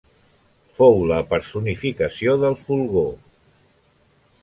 [0.77, 3.11] Fou la personificació del fulgor.